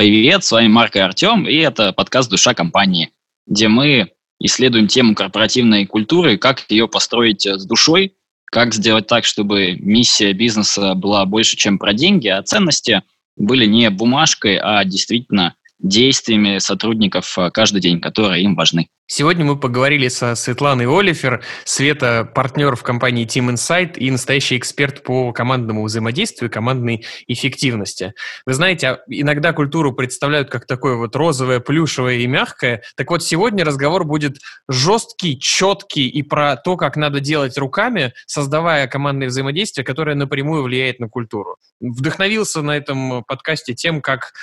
[0.00, 3.10] Привет, с вами Марк и Артем, и это подкаст «Душа компании»,
[3.46, 8.14] где мы исследуем тему корпоративной культуры, как ее построить с душой,
[8.46, 13.02] как сделать так, чтобы миссия бизнеса была больше, чем про деньги, а ценности
[13.36, 18.88] были не бумажкой, а действительно действиями сотрудников каждый день, которые им важны.
[19.12, 21.42] Сегодня мы поговорили со Светланой Олифер.
[21.64, 28.14] Света– партнер в компании Team Insight и настоящий эксперт по командному взаимодействию и командной эффективности.
[28.46, 32.84] Вы знаете, а иногда культуру представляют как такое вот розовое, плюшевое и мягкое.
[32.94, 38.86] Так вот, сегодня разговор будет жесткий, четкий и про то, как надо делать руками, создавая
[38.86, 41.56] командное взаимодействие, которое напрямую влияет на культуру.
[41.80, 44.34] Вдохновился на этом подкасте тем, как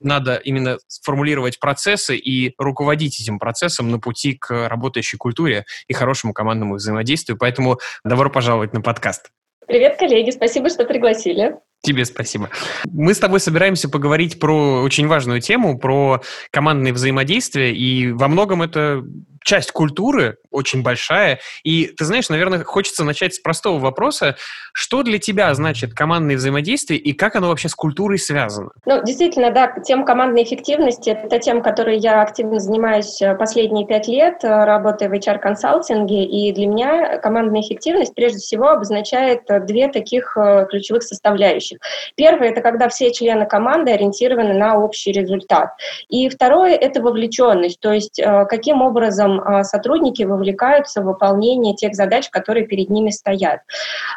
[0.00, 6.32] надо именно сформулировать процессы и руководить этим процессом на пути к работающей культуре и хорошему
[6.32, 7.36] командному взаимодействию.
[7.38, 9.30] Поэтому добро пожаловать на подкаст.
[9.66, 11.56] Привет, коллеги, спасибо, что пригласили.
[11.82, 12.48] Тебе спасибо.
[12.90, 18.62] Мы с тобой собираемся поговорить про очень важную тему, про командные взаимодействия, и во многом
[18.62, 19.04] это
[19.44, 21.38] часть культуры, очень большая.
[21.62, 24.36] И ты знаешь, наверное, хочется начать с простого вопроса.
[24.72, 28.70] Что для тебя значит командное взаимодействие и как оно вообще с культурой связано?
[28.86, 34.08] Ну, действительно, да, тема командной эффективности– это тема, которой я активно занимаюсь э, последние пять
[34.08, 36.24] лет, э, работая в HR-консалтинге.
[36.24, 40.36] И для меня командная эффективность прежде всего обозначает э, две таких
[40.70, 41.78] ключевых составляющих.
[42.16, 45.70] Первое– это когда все члены команды ориентированы на общий результат.
[46.08, 52.28] И второе– это вовлеченность, то есть каким образом а, сотрудники вовлекаются в выполнение тех задач,
[52.30, 53.60] которые перед ними стоят.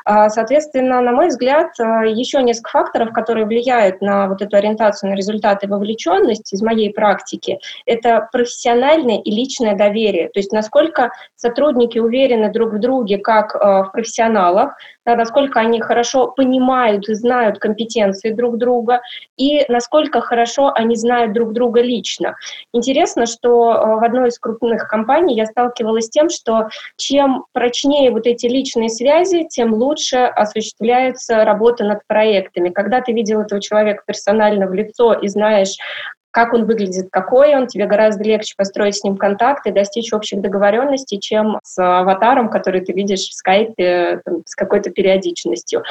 [0.05, 5.11] А, соответственно, на мой взгляд, а, еще несколько факторов, которые влияют на вот эту ориентацию
[5.11, 11.99] на результаты вовлеченность из моей практики, это профессиональное и личное доверие, то есть насколько сотрудники
[11.99, 14.75] уверены друг в друге, как в профессионалах,
[15.15, 19.01] насколько они хорошо понимают и знают компетенции друг друга,
[19.37, 22.35] и насколько хорошо они знают друг друга лично.
[22.73, 28.27] Интересно, что в одной из крупных компаний я сталкивалась с тем, что чем прочнее вот
[28.27, 32.69] эти личные связи, тем лучше осуществляется работа над проектами.
[32.69, 35.77] Когда ты видел этого человека персонально в лицо и знаешь,
[36.37, 40.39] как он выглядит, какой он, тебе гораздо легче построить с ним контакт и достичь общих
[40.39, 45.81] договоренностей, чем с аватаром, который ты видишь в скайпе там, с какой-то периодичностью.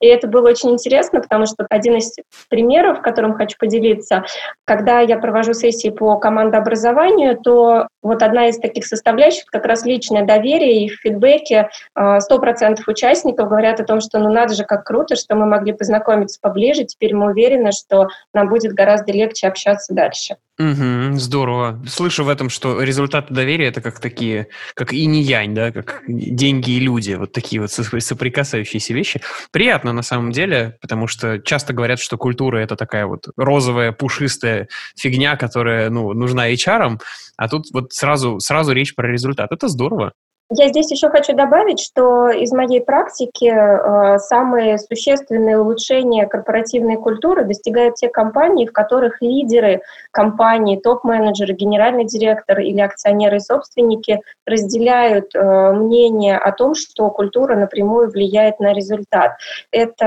[0.00, 2.14] И это было очень интересно, потому что один из
[2.50, 4.24] примеров, которым хочу поделиться,
[4.66, 10.26] когда я провожу сессии по командообразованию, то вот одна из таких составляющих как раз личное
[10.26, 14.84] доверие и в фидбэке 100% а, участников говорят о том, что ну надо же, как
[14.84, 19.93] круто, что мы могли познакомиться поближе, теперь мы уверены, что нам будет гораздо легче общаться
[19.94, 20.36] дальше.
[20.56, 21.82] Угу, здорово.
[21.88, 26.02] Слышу в этом, что результаты доверия это как такие, как и не янь, да, как
[26.06, 29.20] деньги и люди, вот такие вот соприкасающиеся вещи.
[29.50, 34.68] Приятно на самом деле, потому что часто говорят, что культура это такая вот розовая, пушистая
[34.96, 37.00] фигня, которая, ну, нужна HR,
[37.36, 39.50] а тут вот сразу, сразу речь про результат.
[39.50, 40.12] Это здорово.
[40.56, 47.44] Я здесь еще хочу добавить, что из моей практики э, самые существенные улучшения корпоративной культуры
[47.44, 49.80] достигают те компании, в которых лидеры
[50.12, 57.56] компании, топ-менеджеры, генеральный директор или акционеры и собственники разделяют э, мнение о том, что культура
[57.56, 59.32] напрямую влияет на результат.
[59.72, 60.04] Это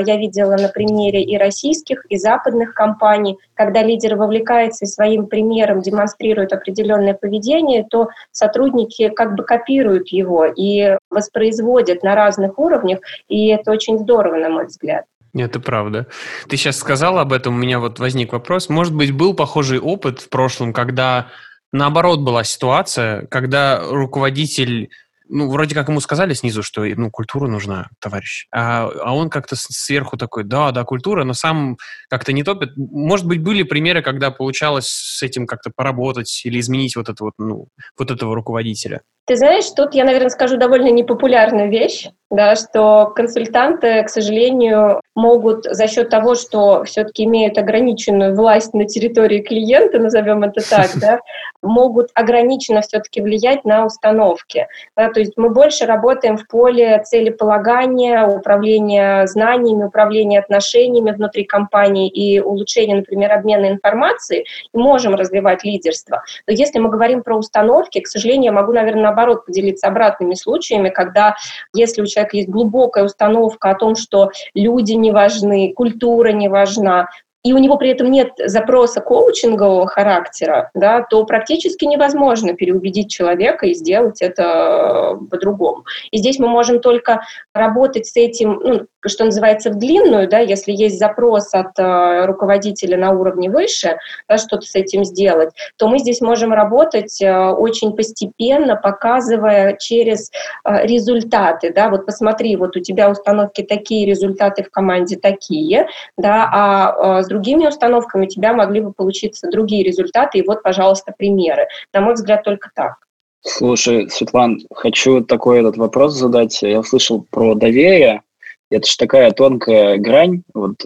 [0.00, 3.38] э, я видела на примере и российских, и западных компаний.
[3.54, 10.08] Когда лидер вовлекается и своим примером демонстрирует определенное поведение, то сотрудники как бы копируют копируют
[10.08, 15.04] его и воспроизводят на разных уровнях, и это очень здорово, на мой взгляд.
[15.34, 16.06] Это правда.
[16.48, 18.68] Ты сейчас сказала об этом, у меня вот возник вопрос.
[18.68, 21.28] Может быть, был похожий опыт в прошлом, когда
[21.72, 24.90] наоборот была ситуация, когда руководитель
[25.28, 28.46] ну, вроде как ему сказали снизу, что, ну, культура нужна, товарищ.
[28.52, 31.78] А, а он как-то сверху такой, да, да, культура, но сам
[32.10, 32.76] как-то не топит.
[32.76, 37.34] Может быть, были примеры, когда получалось с этим как-то поработать или изменить вот, это вот,
[37.38, 37.68] ну,
[37.98, 39.00] вот этого руководителя?
[39.26, 45.64] Ты знаешь, тут я, наверное, скажу довольно непопулярную вещь, да, что консультанты, к сожалению, могут
[45.64, 51.20] за счет того, что все-таки имеют ограниченную власть на территории клиента, назовем это так, да,
[51.62, 54.66] могут ограниченно все-таки влиять на установки.
[54.96, 62.08] Да, то есть мы больше работаем в поле целеполагания, управления знаниями, управления отношениями внутри компании
[62.08, 66.22] и улучшения, например, обмена информацией, и можем развивать лидерство.
[66.46, 70.90] Но если мы говорим про установки, к сожалению, я могу, наверное, наоборот поделиться обратными случаями,
[70.90, 71.36] когда
[71.72, 77.08] если у человека есть глубокая установка о том, что люди не важны, культура не важна,
[77.44, 83.66] и у него при этом нет запроса коучингового характера, да, то практически невозможно переубедить человека
[83.66, 85.84] и сделать это по-другому.
[86.10, 87.20] И здесь мы можем только
[87.52, 92.96] работать с этим, ну, что называется, в длинную, да, если есть запрос от э, руководителя
[92.96, 97.94] на уровне выше, да, что-то с этим сделать, то мы здесь можем работать э, очень
[97.94, 100.30] постепенно, показывая через
[100.64, 106.48] э, результаты, да, вот посмотри, вот у тебя установки такие, результаты в команде такие, да,
[106.50, 111.12] а э, с другими установками у тебя могли бы получиться другие результаты, и вот, пожалуйста,
[111.16, 111.66] примеры.
[111.92, 112.94] На мой взгляд, только так.
[113.40, 116.62] Слушай, Светлан, хочу такой этот вопрос задать.
[116.62, 118.22] Я слышал про доверие,
[118.70, 120.42] это же такая тонкая грань.
[120.54, 120.76] Вот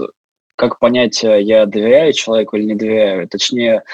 [0.56, 3.28] как понять, э, я доверяю человеку или не доверяю?
[3.28, 3.84] Точнее,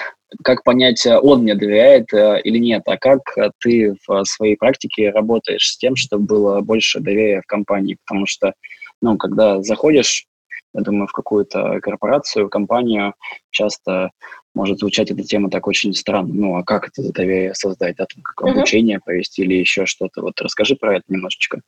[0.42, 2.82] как понять, э, он мне доверяет э, или нет?
[2.86, 3.20] А как
[3.60, 7.98] ты в своей практике работаешь с тем, чтобы было больше доверия в компании?
[8.06, 8.54] Потому что,
[9.02, 10.26] ну, когда заходишь
[10.74, 13.14] я думаю, в какую-то корпорацию, компанию
[13.50, 14.10] часто
[14.54, 16.32] может звучать эта тема так очень странно.
[16.32, 17.96] Ну, а как это доверие создать?
[17.96, 20.22] Да, там, как обучение провести или еще что-то?
[20.22, 21.60] Вот расскажи про это немножечко.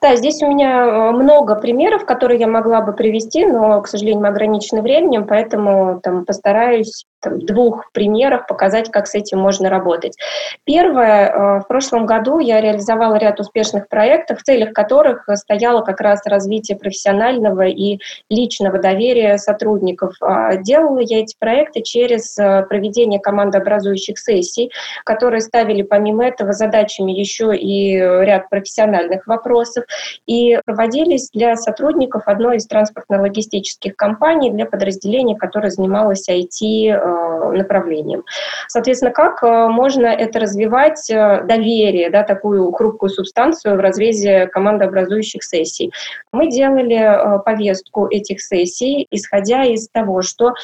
[0.00, 4.22] Да, здесь у меня э, много примеров, которые я могла бы привести, но, к сожалению,
[4.22, 10.16] мы ограничены временем, поэтому там, постараюсь там, двух примерах показать, как с этим можно работать.
[10.64, 16.00] Первое, э, в прошлом году я реализовала ряд успешных проектов, в целях которых стояло как
[16.00, 17.98] раз развитие профессионального и
[18.28, 20.14] личного доверия сотрудников.
[20.20, 24.70] А делала я эти проекты через Э, проведения командообразующих сессий,
[25.04, 29.84] которые ставили помимо этого задачами еще и ряд профессиональных вопросов,
[30.26, 37.11] и проводились для сотрудников одной из транспортно-логистических компаний для подразделения, которое занималось IT-направлением.
[37.12, 38.22] Э,
[38.68, 45.92] Соответственно, как э, можно это развивать, доверие, да, такую хрупкую субстанцию в разрезе командообразующих сессий?
[46.32, 50.54] Мы делали повестку этих сессий, исходя из того, что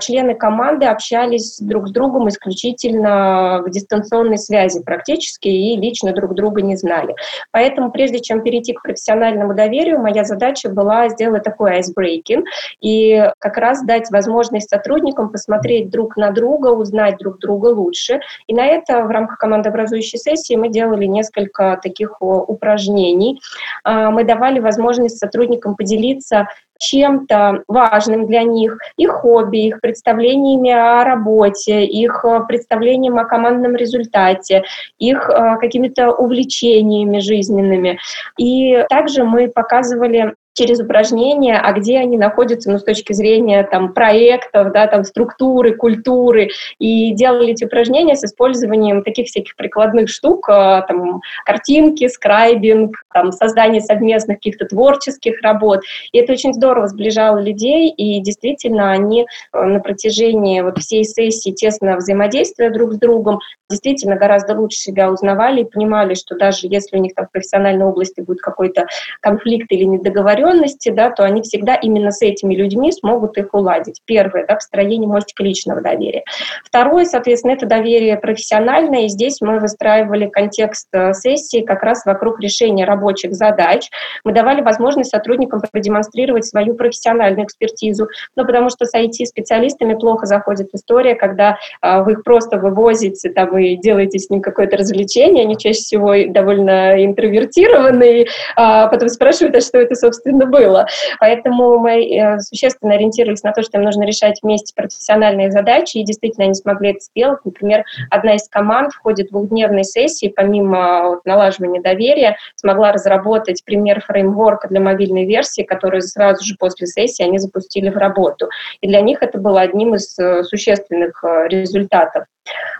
[0.00, 6.62] члены команды общались друг с другом исключительно в дистанционной связи практически и лично друг друга
[6.62, 7.14] не знали.
[7.50, 12.44] Поэтому прежде чем перейти к профессиональному доверию, моя задача была сделать такой icebreaking
[12.80, 18.20] и как раз дать возможность сотрудникам посмотреть друг на друга, узнать друг друга лучше.
[18.46, 23.40] И на это в рамках командообразующей сессии мы делали несколько таких упражнений.
[23.82, 26.48] А, мы давали возможность сотрудникам поделиться
[26.78, 33.76] чем-то важным для них, их хобби, их представлениями о работе, их э, представлением о командном
[33.76, 34.64] результате,
[34.98, 37.98] их э, какими-то увлечениями жизненными.
[38.36, 43.92] И также мы показывали через упражнения, а где они находятся, ну, с точки зрения там
[43.92, 46.48] проектов, да, там структуры, культуры,
[46.78, 53.32] и делали эти упражнения с использованием таких всяких прикладных штук, а, там, картинки, скрайбинг, там,
[53.32, 55.80] создание совместных каких-то творческих работ,
[56.12, 61.50] и это очень здорово сближало людей, и действительно они э, на протяжении вот всей сессии
[61.50, 66.96] тесно взаимодействуя друг с другом, действительно гораздо лучше себя узнавали и понимали, что даже если
[66.96, 68.86] у них там в профессиональной области будет какой-то
[69.20, 74.00] конфликт или недоговоренность, договоренности, да, то они всегда именно с этими людьми смогут их уладить.
[74.04, 76.24] Первое, да, построение мостика личного доверия.
[76.64, 82.40] Второе, соответственно, это доверие профессиональное, и здесь мы выстраивали контекст э, сессии как раз вокруг
[82.40, 83.88] решения рабочих задач.
[84.24, 90.68] Мы давали возможность сотрудникам продемонстрировать свою профессиональную экспертизу, ну, потому что с IT-специалистами плохо заходит
[90.72, 95.56] история, когда э, вы их просто вывозите там, и делаете с ним какое-то развлечение, они
[95.56, 98.26] чаще всего довольно интровертированные,
[98.56, 100.86] а потом спрашивают, а что это, собственно, стыдно было.
[101.18, 106.04] Поэтому мы э, существенно ориентировались на то, что им нужно решать вместе профессиональные задачи, и
[106.04, 107.40] действительно они смогли это сделать.
[107.44, 114.68] Например, одна из команд в ходе двухдневной сессии, помимо налаживания доверия, смогла разработать пример фреймворка
[114.68, 118.48] для мобильной версии, которую сразу же после сессии они запустили в работу.
[118.80, 122.24] И для них это было одним из э, существенных э, результатов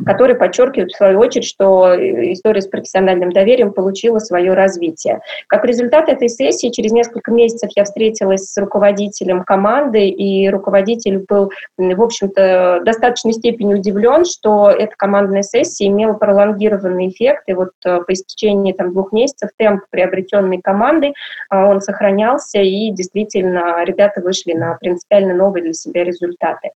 [0.04, 1.94] который подчеркивает, в свою очередь, что
[2.32, 5.20] история с профессиональным доверием получила свое развитие.
[5.48, 11.50] Как результат этой сессии, через несколько месяцев я встретилась с руководителем команды, и руководитель был,
[11.78, 17.70] в общем-то, в достаточной степени удивлен, что эта командная сессия имела пролонгированный эффект, и вот
[17.84, 21.12] э, по истечении там, двух месяцев темп приобретенной команды, э,
[21.50, 26.70] он сохранялся, и действительно ребята вышли на принципиально новые для себя результаты.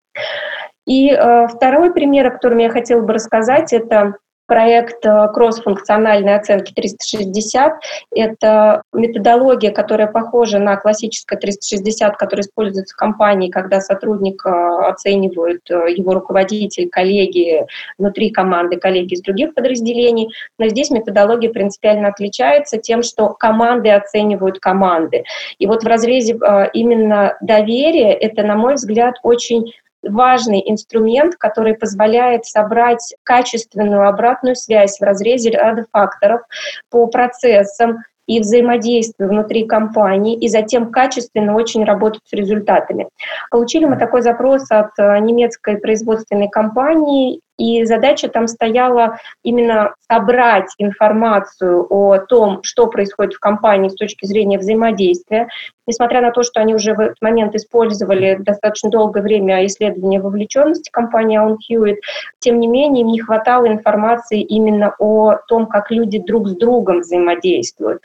[0.89, 4.15] И э, второй пример, о котором я хотела бы рассказать, это
[4.47, 7.73] проект э, кросс-функциональной оценки 360.
[8.15, 15.61] Это методология, которая похожа на классическое 360, которая используется в компании, когда сотрудник э, оценивают
[15.69, 17.67] его руководитель, коллеги
[17.99, 20.33] внутри команды, коллеги из других подразделений.
[20.57, 25.25] Но здесь методология принципиально отличается тем, что команды оценивают команды.
[25.59, 26.33] И вот в разрезе
[26.73, 29.71] именно доверия это, на мой взгляд, очень
[30.03, 36.41] важный инструмент, который позволяет собрать качественную обратную связь в разрезе ряда факторов
[36.89, 43.09] по процессам, и взаимодействию внутри компании, и затем качественно очень работать с результатами.
[43.49, 50.73] Получили мы такой запрос от э, немецкой производственной компании, и задача там стояла именно собрать
[50.77, 55.49] информацию о том, что происходит в компании с точки зрения взаимодействия.
[55.85, 60.89] Несмотря на то, что они уже в этот момент использовали достаточно долгое время исследования вовлеченности
[60.91, 61.97] компании Aon Hewitt,
[62.39, 66.99] тем не менее им не хватало информации именно о том, как люди друг с другом
[66.99, 68.01] взаимодействуют.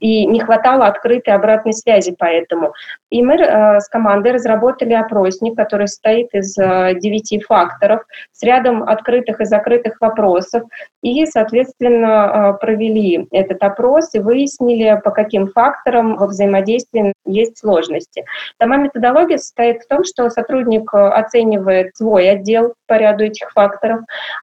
[0.00, 2.74] И не хватало открытой обратной связи поэтому.
[3.08, 8.82] И мы э, с командой разработали опросник, который состоит из э, девяти факторов с рядом
[8.98, 10.64] открытых и закрытых вопросов,
[11.02, 18.24] и, соответственно, э, провели этот опрос и выяснили, по каким факторам во взаимодействии есть сложности.
[18.60, 24.00] Сама методология состоит в том, что сотрудник э, оценивает свой отдел по ряду этих факторов.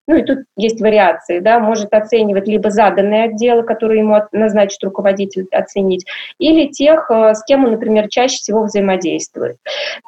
[0.07, 5.47] Ну и тут есть вариации, да, может оценивать либо заданные отделы, которые ему назначит руководитель
[5.51, 6.05] оценить,
[6.39, 9.57] или тех, э, с кем он, например, чаще всего взаимодействует.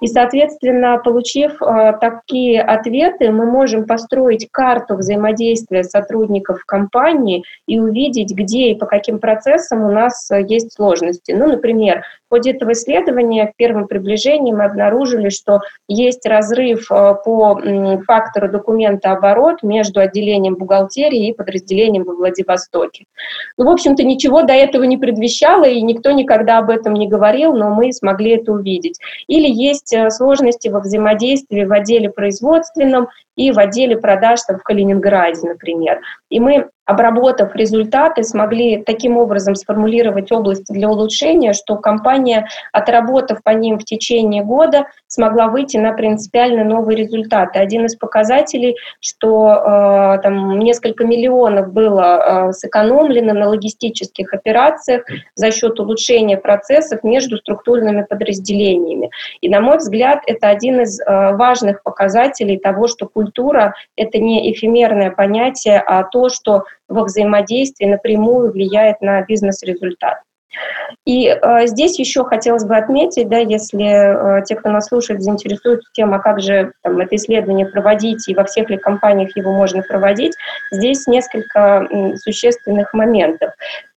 [0.01, 1.59] И, соответственно, получив
[1.99, 8.85] такие ответы, мы можем построить построить карту взаимодействия сотрудников компании и увидеть, где и по
[8.85, 11.31] каким процессам у нас э, есть сложности.
[11.31, 17.15] Ну, например, в ходе этого исследования в первом приближении мы обнаружили, что есть разрыв э,
[17.23, 17.59] по
[18.05, 23.05] фактору документа оборот между отделением бухгалтерии и подразделением во Владивостоке.
[23.57, 27.53] Ну, в общем-то, ничего до этого не предвещало, и никто никогда об этом не говорил,
[27.55, 28.99] но мы смогли это увидеть.
[29.27, 33.07] Или есть э, сложности во взаимодействии в отделе производственном
[33.37, 36.01] и в отделе продаж там, в Калининграде, например.
[36.29, 43.49] И мы обработав результаты, смогли таким образом сформулировать области для улучшения, что компания, отработав по
[43.49, 47.59] ним в течение года, смогла выйти на принципиально новые результаты.
[47.59, 55.03] Один из показателей, что э, там несколько миллионов было э, сэкономлено на логистических операциях
[55.35, 59.11] за счет улучшения процессов между структурными подразделениями.
[59.41, 61.03] И, на мой взгляд, это один из э,
[61.35, 68.51] важных показателей того, что культура— это не эфемерное понятие, а то, что во взаимодействии напрямую
[68.51, 70.19] влияет на бизнес-результат.
[71.05, 75.89] И э, здесь еще хотелось бы отметить, да, если э, те, кто нас слушает, заинтересуются
[75.93, 79.83] тем, а как же там, это исследование проводить и во всех ли компаниях его можно
[79.83, 80.33] проводить,
[80.71, 83.51] здесь несколько м, существенных моментов.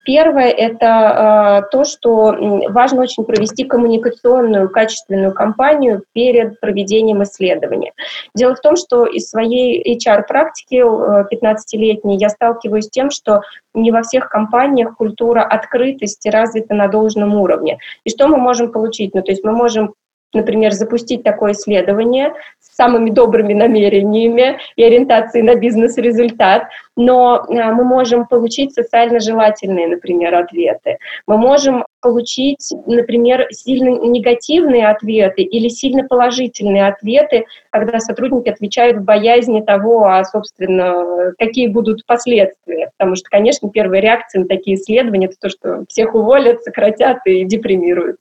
[0.06, 2.36] Первое– это э, то, что
[2.70, 7.92] важно очень провести коммуникационную, качественную кампанию перед проведением исследования.
[8.34, 13.42] Дело в том, что из своей HR-практики э, 15-летней я сталкиваюсь с тем, что
[13.74, 17.78] не во всех компаниях культура открытости развита на должном уровне.
[18.04, 19.14] И что мы можем получить?
[19.14, 19.94] Ну, то есть мы можем
[20.34, 26.64] например, запустить такое исследование с самыми добрыми намерениями и ориентацией на бизнес-результат,
[26.96, 30.98] но а, мы можем получить социально желательные, например, ответы.
[31.28, 39.04] Мы можем получить, например, сильно негативные ответы или сильно положительные ответы, когда сотрудники отвечают в
[39.04, 42.92] боязни того, а, собственно, какие будут последствия.
[42.98, 47.46] Потому что, конечно, первая реакция на такие исследования– это то, что всех уволят, сократят и
[47.46, 48.18] депримируют.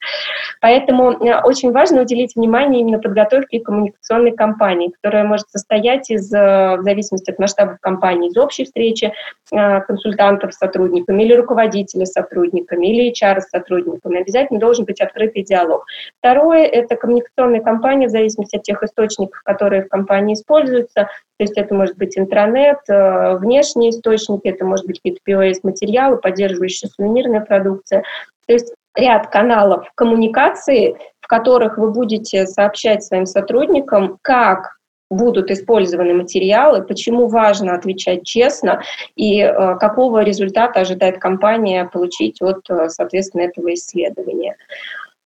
[0.61, 6.76] Поэтому а, очень важно уделить внимание именно подготовке коммуникационной кампании, которая может состоять из, э,
[6.76, 9.12] в зависимости от масштабов компании, из общей встречи
[9.52, 14.21] э, консультантов с сотрудниками или руководителя с сотрудниками, или HR с сотрудниками.
[14.21, 15.85] Обязательно должен быть открытый диалог.
[16.19, 21.09] Второе– это коммуникационная кампания в зависимости от тех источников, которые в компании используются.
[21.38, 26.90] То есть это может быть интернет, э, внешние источники, это может быть какие-то POS-материалы, поддерживающие
[26.90, 28.02] сувенирная продукция.
[28.47, 34.78] То есть ряд каналов коммуникации, в которых вы будете сообщать своим сотрудникам, как
[35.11, 38.83] будут использованы материалы, почему важно отвечать честно
[39.17, 44.57] и э, какого результата ожидает компания получить от, э, соответственно, этого исследования.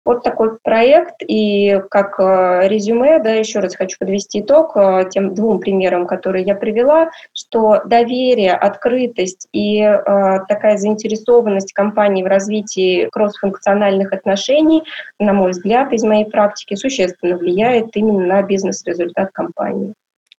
[0.07, 5.35] Вот такой проект, и как э, резюме, да, еще раз хочу подвести итог э, тем
[5.35, 9.99] двум примерам, которые я привела, что доверие, открытость и э,
[10.47, 14.85] такая заинтересованность компании в развитии кроссфункциональных отношений,
[15.19, 19.93] на мой взгляд, из моей практики, существенно влияет именно на бизнес-результат компании.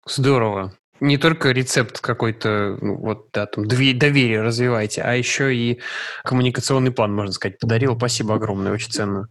[0.06, 0.72] Здорово.
[1.00, 5.80] Не только рецепт какой-то, ну, вот, да, там, доверие развиваете, а еще и
[6.24, 7.96] коммуникационный план, можно сказать, подарил.
[7.96, 9.28] Спасибо огромное, очень ценно.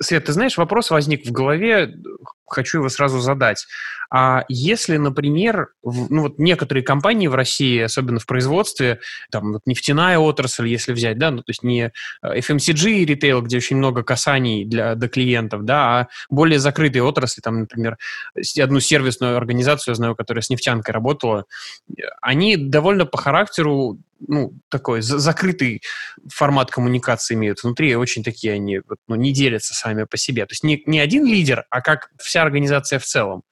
[0.00, 1.94] Свет, ты знаешь, вопрос возник в голове,
[2.46, 3.66] хочу его сразу задать.
[4.10, 9.00] А если, например, ну вот некоторые компании в России, особенно в производстве,
[9.30, 13.58] там вот нефтяная отрасль, если взять, да, ну то есть не э, FMCG ритейл, где
[13.58, 17.98] очень много касаний для, до клиентов, да, а более закрытые отрасли, там, например,
[18.58, 21.44] одну сервисную организацию, я знаю, которая с нефтянкой работала,
[22.20, 25.82] они довольно по характеру ну, такой закрытый
[26.28, 30.44] формат коммуникации имеют внутри, очень такие они ну, не делятся сами по себе.
[30.46, 33.42] То есть не, не один лидер, а как вся организация в целом.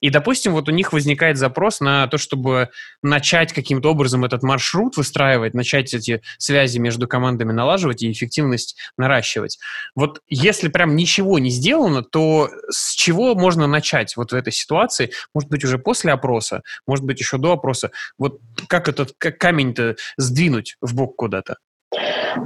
[0.00, 2.70] И, допустим, вот у них возникает запрос на то, чтобы
[3.02, 9.58] начать каким-то образом этот маршрут выстраивать, начать эти связи между командами налаживать и эффективность наращивать.
[9.94, 15.10] Вот если прям ничего не сделано, то с чего можно начать вот в этой ситуации?
[15.34, 17.90] Может быть, уже после опроса, может быть, еще до опроса.
[18.18, 21.56] Вот как этот камень-то сдвинуть в бок куда-то?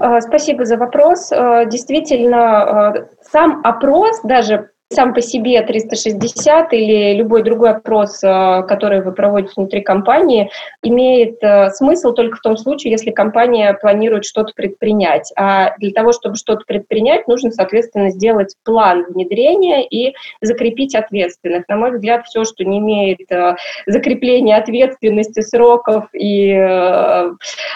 [0.00, 1.32] А, спасибо за вопрос.
[1.32, 8.62] А, действительно, а, сам опрос, даже сам по себе 360 или любой другой опрос, э,
[8.68, 10.50] который вы проводите внутри компании,
[10.82, 15.32] имеет э, смысл только в том случае, если компания планирует что-то предпринять.
[15.36, 21.68] А для того, чтобы что-то предпринять, нужно, соответственно, сделать план внедрения и закрепить ответственность.
[21.68, 23.56] На мой взгляд, все, что не имеет э,
[23.86, 26.52] закрепления ответственности, сроков и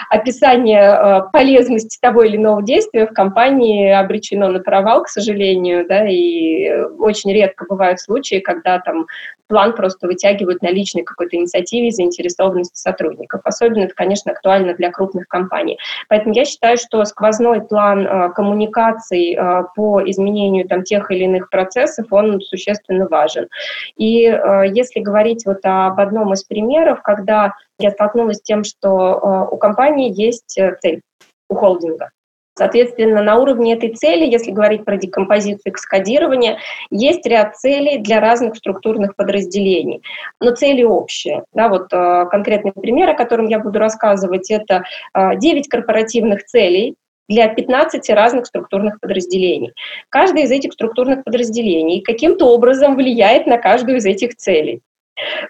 [0.09, 6.71] описания полезности того или иного действия в компании обречено на провал, к сожалению, да, и
[7.07, 9.07] очень редко бывают случаи, когда там
[9.47, 13.41] план просто вытягивают на личной какой-то инициативе заинтересованности сотрудников.
[13.43, 15.79] Особенно это, конечно, актуально для крупных компаний.
[16.09, 21.49] Поэтому я считаю, что сквозной план э, коммуникаций э, по изменению там, тех или иных
[21.49, 23.47] процессов, он существенно важен.
[23.95, 28.89] И э, если говорить вот об одном из примеров, когда я столкнулась с тем, что
[28.89, 31.01] э, у компании есть э, цель,
[31.49, 32.09] у холдинга.
[32.57, 36.57] Соответственно, на уровне этой цели, если говорить про декомпозицию и каскадирование,
[36.89, 40.01] есть ряд целей для разных структурных подразделений.
[40.41, 41.43] Но цели общие.
[41.53, 44.83] Да, вот э, конкретный пример, о котором я буду рассказывать, это
[45.13, 46.95] э, 9 корпоративных целей,
[47.29, 49.73] для 15 разных структурных подразделений.
[50.09, 54.81] Каждое из этих структурных подразделений каким-то образом влияет на каждую из этих целей.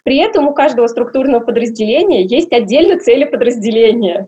[0.04, 4.28] При этом у каждого структурного подразделения есть отдельно цели подразделения.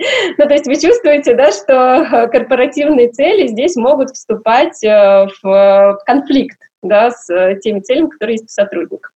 [0.38, 5.98] Ну, то есть вы чувствуете, да, что э, корпоративные цели здесь могут вступать э, в
[6.06, 9.12] конфликт да, с э, теми целями, которые есть у сотрудников.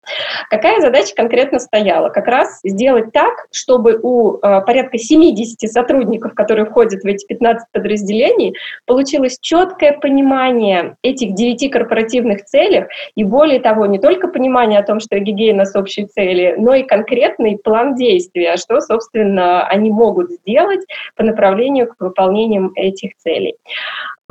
[0.50, 2.10] Какая задача конкретно стояла?
[2.10, 7.68] Как раз сделать так, чтобы у э, порядка 70 сотрудников, которые входят в эти 15
[7.72, 14.84] подразделений, получилось четкое понимание этих 9 корпоративных целей, и более того, не только понимание о
[14.84, 19.92] том, что эгегей у нас общие цели, но и конкретный план действия, что, собственно, они
[19.92, 20.82] могут сделать
[21.16, 23.56] по направлению к выполнению этих целей.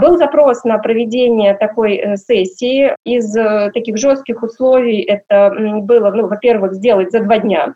[0.00, 2.94] Был запрос на проведение такой э, сессии.
[3.04, 7.74] Из э, таких жестких условий это было, ну, во-первых, сделать за два дня.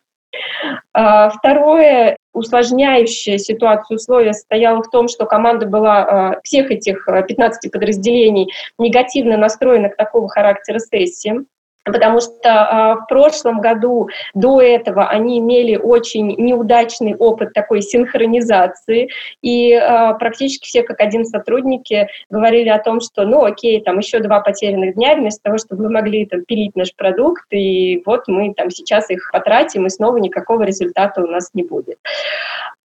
[0.93, 7.71] А, второе, усложняющее ситуацию условие состояло в том, что команда была а, всех этих 15
[7.71, 11.45] подразделений негативно настроена к такого характера сессии
[11.85, 19.09] потому что э, в прошлом году до этого они имели очень неудачный опыт такой синхронизации,
[19.42, 24.20] и э, практически все как один сотрудники говорили о том, что ну окей, там еще
[24.20, 28.55] два потерянных дня вместо того, чтобы мы могли там пилить наш продукт, и вот мы
[28.55, 31.99] там сейчас их потратим, и снова никакого результата у нас не будет.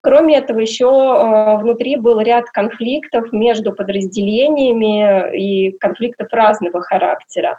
[0.01, 7.59] Кроме этого, еще э, внутри был ряд конфликтов между подразделениями и конфликтов разного характера.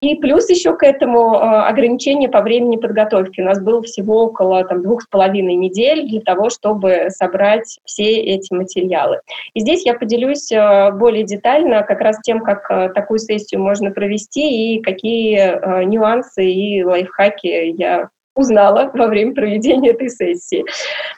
[0.00, 3.40] И плюс еще к этому э, ограничение по времени подготовки.
[3.40, 8.16] У нас было всего около там, двух с половиной недель для того, чтобы собрать все
[8.16, 9.20] эти материалы.
[9.54, 14.76] И здесь я поделюсь э, более детально как раз тем, как такую сессию можно провести
[14.76, 20.64] и какие нюансы и лайфхаки я узнала во время проведения этой сессии.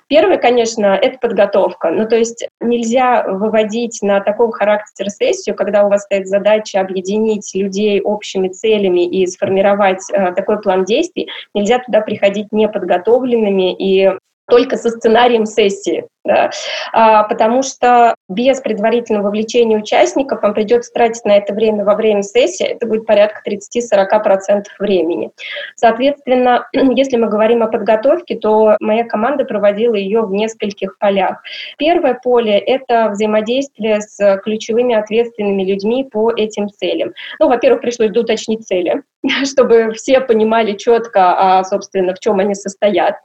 [0.08, 1.90] Первое, конечно, это подготовка.
[1.90, 7.54] Ну, то есть нельзя выводить на такого характера сессию, когда у вас стоит задача объединить
[7.54, 11.28] людей общими целями и сформировать э, такой план действий.
[11.54, 14.10] Нельзя туда приходить неподготовленными и
[14.50, 16.04] только со сценарием сессии.
[16.22, 16.50] да,
[16.92, 22.22] а, потому что без предварительного вовлечения участников вам придется тратить на это время во время
[22.22, 25.30] сессии, это будет порядка 30-40% времени.
[25.76, 31.42] Соответственно, если мы говорим о подготовке, то моя команда проводила ее в нескольких полях.
[31.78, 37.12] Первое поле— это взаимодействие с ключевыми ответственными людьми по этим целям.
[37.38, 39.02] Ну, во-первых, пришлось доуточнить цели,
[39.44, 43.16] чтобы все понимали четко, а, собственно, в чем они состоят.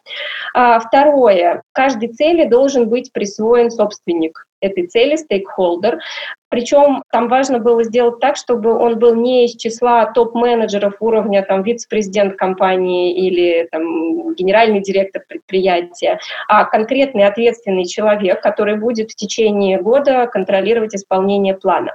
[0.53, 0.79] А,
[1.15, 1.61] второе.
[1.71, 5.99] Каждой цели должен быть присвоен собственник этой цели, стейкхолдер.
[6.49, 11.63] Причем там важно было сделать так, чтобы он был не из числа топ-менеджеров уровня там,
[11.63, 19.81] вице-президент компании или там, генеральный директор предприятия, а конкретный ответственный человек, который будет в течение
[19.81, 21.91] года контролировать исполнение плана.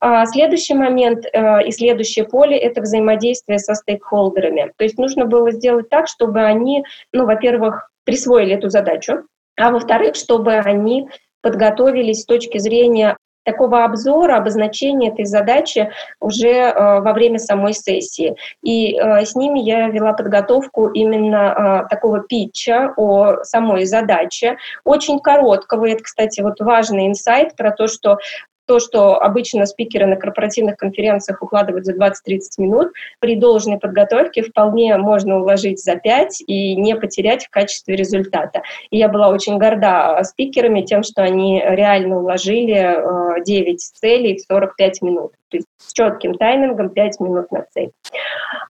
[0.00, 4.72] А следующий момент э, и следующее поле— это взаимодействие со стейкхолдерами.
[4.76, 9.22] То есть нужно было сделать так, чтобы они, ну, во-первых, присвоили эту задачу,
[9.56, 11.08] а во-вторых, чтобы они
[11.42, 18.36] подготовились с точки зрения такого обзора, обозначения этой задачи уже э, во время самой сессии.
[18.62, 25.20] И э, с ними я вела подготовку именно э, такого питча о самой задаче, очень
[25.20, 25.88] короткого.
[25.88, 28.18] Это, кстати, вот важный инсайт про то, что
[28.70, 32.12] то, что обычно спикеры на корпоративных конференциях укладывают за 20-30
[32.58, 38.62] минут, при должной подготовке вполне можно уложить за 5 и не потерять в качестве результата.
[38.90, 44.42] И я была очень горда спикерами тем, что они реально уложили 9 э, целей в
[44.42, 47.90] 45 минут то есть с четким таймингом 5 минут на цель.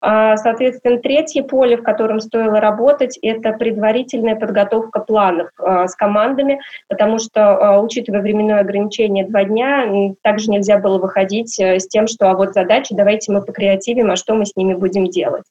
[0.00, 6.60] А, соответственно, третье поле, в котором стоило работать, это предварительная подготовка планов а, с командами,
[6.88, 9.86] потому что, а, учитывая временное ограничение два дня,
[10.22, 14.16] также нельзя было выходить э, с тем, что а вот задачи, давайте мы покреативим, а
[14.16, 15.44] что мы с ними будем делать.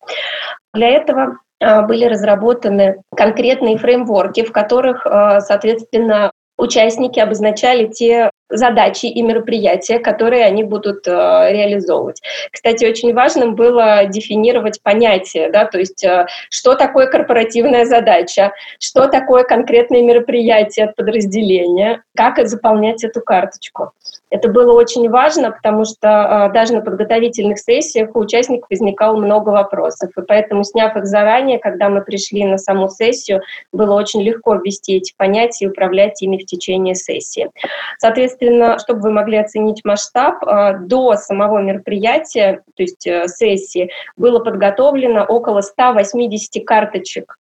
[0.74, 5.06] Для этого были разработаны конкретные фреймворки, в которых,
[5.40, 12.22] соответственно, участники обозначали те задачи и мероприятия, которые они будут э, реализовывать.
[12.52, 19.08] Кстати, очень важным было дефинировать понятие, да, то есть э, что такое корпоративная задача, что
[19.08, 23.92] такое конкретное мероприятие от подразделения, как заполнять эту карточку.
[24.30, 29.50] Это было очень важно, потому что э, даже на подготовительных сессиях у участников возникало много
[29.50, 34.56] вопросов, и поэтому, сняв их заранее, когда мы пришли на саму сессию, было очень легко
[34.56, 37.50] ввести эти понятия и управлять ими в течение сессии.
[37.98, 44.40] Соответственно, чтобы вы могли оценить масштаб, э, до самого мероприятия, то есть э, сессии, было
[44.40, 47.36] подготовлено около 180 карточек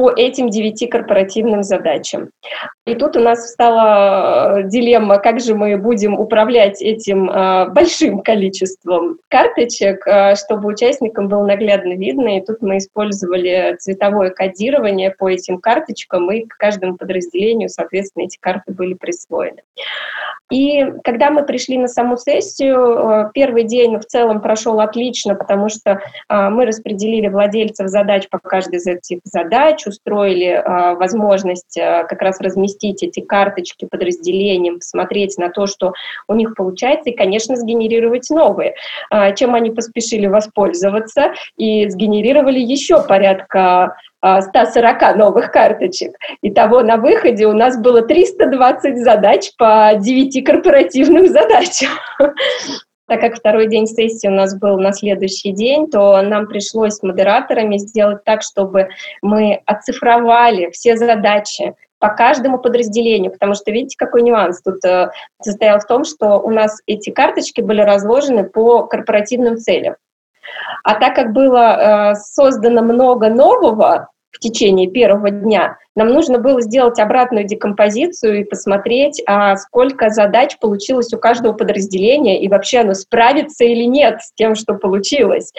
[0.00, 2.30] по этим девяти корпоративным задачам.
[2.86, 8.22] И тут у нас встала э, дилемма, как же мы будем управлять этим э, большим
[8.22, 12.38] количеством карточек, э, чтобы участникам было наглядно видно.
[12.38, 18.38] И тут мы использовали цветовое кодирование по этим карточкам, и к каждому подразделению, соответственно, эти
[18.40, 19.60] карты были присвоены.
[20.50, 26.00] И когда мы пришли на саму сессию, первый день в целом прошел отлично, потому что
[26.28, 30.62] мы распределили владельцев задач по каждой из этих задач, устроили
[30.96, 35.92] возможность как раз разместить эти карточки подразделениям, посмотреть на то, что
[36.28, 38.74] у них получается, и, конечно, сгенерировать новые.
[39.10, 46.12] А, чем они поспешили воспользоваться и сгенерировали еще порядка 140 а, новых карточек.
[46.42, 51.90] Итого на выходе у нас было 320 задач по 9 корпоративным задачам.
[53.10, 57.02] Так как второй день сессии у нас был на следующий день, то нам пришлось с
[57.02, 64.22] модераторами сделать так, чтобы мы оцифровали все задачи, по каждому подразделению, потому что видите, какой
[64.22, 65.10] нюанс тут э,
[65.42, 69.96] состоял в том, что у нас эти карточки были разложены по корпоративным целям.
[70.84, 74.08] А так как было э, создано много нового
[74.40, 80.56] в течение первого дня, нам нужно было сделать обратную декомпозицию и посмотреть, а сколько задач
[80.58, 85.52] получилось у каждого подразделения и вообще оно справится или нет с тем, что получилось.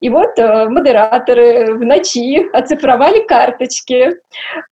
[0.00, 4.16] И вот э, модераторы в ночи оцифровали карточки,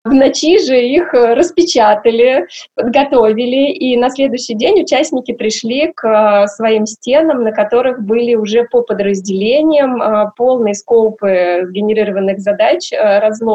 [0.04, 6.86] в ночи же их распечатали, подготовили, и на следующий день участники пришли к э, своим
[6.86, 13.47] стенам, на которых были уже по подразделениям э, полные скопы генерированных задач э, разложены.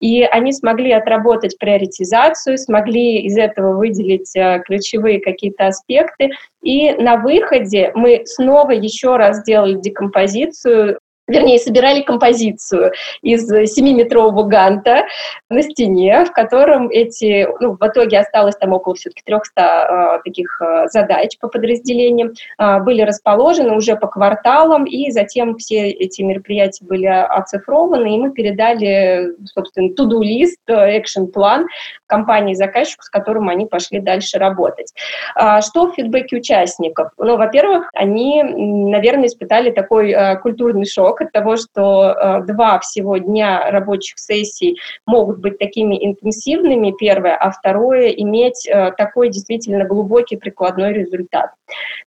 [0.00, 6.30] И они они смогли отработать приоритизацию, смогли из этого выделить э, ключевые какие-то аспекты.
[6.62, 10.98] И на выходе мы снова еще раз сделали декомпозицию
[11.30, 15.04] вернее, собирали композицию из семиметрового ганта
[15.48, 20.60] на стене, в котором эти, ну, в итоге осталось там около все-таки 300 э, таких
[20.60, 26.84] э, задач по подразделениям, э, были расположены уже по кварталам, и затем все эти мероприятия
[26.84, 31.66] были оцифрованы, и мы передали, собственно, to-do-лист, экшен-план
[32.06, 34.92] компании заказчику, с которым они пошли дальше работать.
[35.34, 37.10] А, что в фидбэке участников?
[37.16, 43.18] Ну, во-первых, они, наверное, испытали такой э, культурный шок от того, что э, два всего
[43.18, 50.36] дня рабочих сессий могут быть такими интенсивными, первое, а второе, иметь э, такой действительно глубокий
[50.36, 51.50] прикладной результат.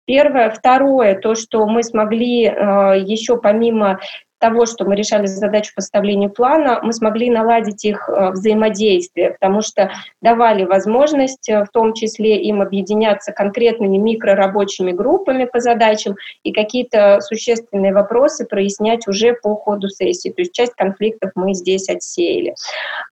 [0.05, 0.49] Первое.
[0.49, 3.99] Второе, то, что мы смогли еще помимо
[4.41, 9.61] того, что мы решали задачу по составлению плана, мы смогли наладить их э, взаимодействие, потому
[9.61, 16.51] что давали возможность э, в том числе им объединяться конкретными микрорабочими группами по задачам и
[16.51, 20.29] какие-то существенные вопросы прояснять уже по ходу сессии.
[20.29, 22.55] То есть часть конфликтов мы здесь отсеяли.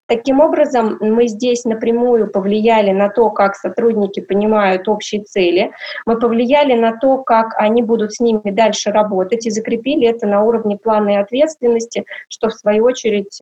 [0.07, 5.71] Таким образом, мы здесь напрямую повлияли на то, как сотрудники понимают общие цели,
[6.05, 10.43] мы повлияли на то, как они будут с ними дальше работать и закрепили это на
[10.43, 13.41] уровне плана и ответственности, что в свою очередь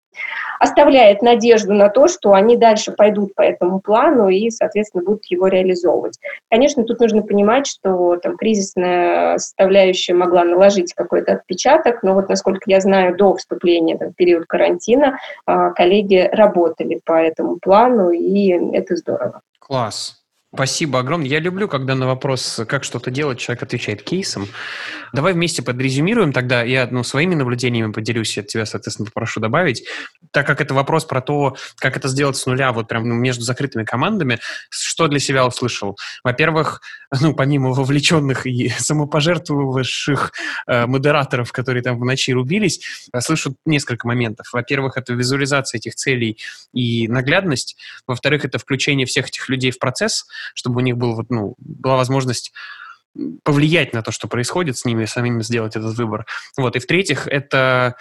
[0.60, 5.48] оставляет надежду на то, что они дальше пойдут по этому плану и, соответственно, будут его
[5.48, 6.18] реализовывать.
[6.50, 12.64] Конечно, тут нужно понимать, что там кризисная составляющая могла наложить какой-то отпечаток, но вот, насколько
[12.66, 18.50] я знаю, до вступления в период карантина а, коллеги работали работали по этому плану, и
[18.74, 19.42] это здорово.
[19.60, 20.25] Класс.
[20.56, 21.28] Спасибо огромное.
[21.28, 24.48] Я люблю, когда на вопрос, как что-то делать, человек отвечает кейсом.
[25.12, 26.64] Давай вместе подрезюмируем тогда.
[26.64, 29.86] Я ну, своими наблюдениями поделюсь, я тебя, соответственно, попрошу добавить.
[30.32, 33.44] Так как это вопрос про то, как это сделать с нуля, вот прям ну, между
[33.44, 34.40] закрытыми командами,
[34.70, 35.98] что для себя услышал?
[36.24, 36.82] Во-первых,
[37.22, 40.32] ну, помимо вовлеченных и самопожертвовавших
[40.68, 42.80] э, модераторов, которые там в ночи рубились,
[43.20, 44.48] слышу несколько моментов.
[44.54, 46.38] Во-первых, это визуализация этих целей
[46.74, 47.78] и наглядность.
[48.08, 51.98] Во-вторых, это включение всех этих людей в процесс, чтобы у них был, вот, ну, была
[51.98, 52.52] возможность
[53.44, 56.26] повлиять на то, что происходит с ними, самим сделать этот выбор.
[56.58, 56.76] Вот.
[56.76, 57.96] И в-третьих, это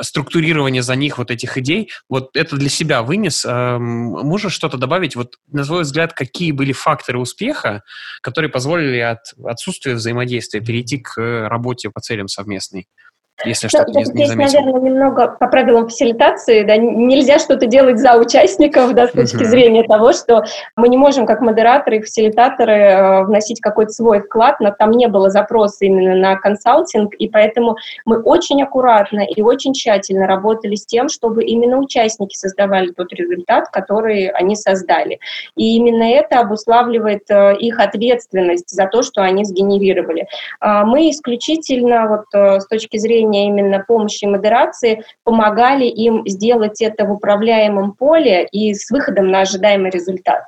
[0.00, 1.90] структурирование за них вот этих идей.
[2.08, 3.46] Вот это для себя вынес.
[3.48, 5.14] Можешь что-то добавить?
[5.14, 7.84] Вот, на твой взгляд, какие были факторы успеха,
[8.22, 12.88] которые позволили от отсутствия взаимодействия перейти к работе по целям совместной?
[13.44, 14.60] Если что-то не, не заметил.
[14.60, 19.84] наверное, немного по правилам фасилитации, да, нельзя что-то делать за участников, да, с точки зрения
[19.84, 20.44] того, что
[20.76, 25.08] мы не можем, как модераторы и фасилитаторы, э, вносить какой-то свой вклад, но там не
[25.08, 30.86] было запроса именно на консалтинг, и поэтому мы очень аккуратно и очень тщательно работали с
[30.86, 35.18] тем, чтобы именно участники создавали тот результат, который они создали.
[35.56, 40.26] И именно это обуславливает э, их ответственность за то, что они сгенерировали.
[40.60, 46.26] Э, мы исключительно вот э, с точки зрения уровня именно помощи и модерации помогали им
[46.26, 50.44] сделать это в управляемом поле и с выходом на ожидаемый результат.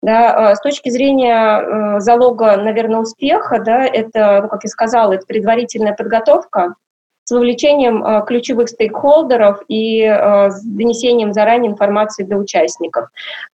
[0.00, 5.14] Да, а, с точки зрения э, залога, наверное, успеха, да, это, ну, как я сказала,
[5.14, 6.74] это предварительная подготовка,
[7.28, 13.10] с вовлечением э, ключевых стейкхолдеров и э, с донесением заранее информации до участников.